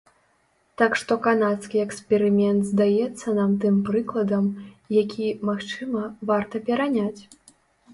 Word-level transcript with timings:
Так 0.81 0.95
што 1.01 1.17
канадскі 1.27 1.77
эксперымент 1.87 2.67
здаецца 2.71 3.37
нам 3.43 3.51
тым 3.67 3.79
прыкладам, 3.93 4.45
які, 5.03 5.33
магчыма, 5.53 6.09
варта 6.33 6.69
пераняць. 6.69 7.19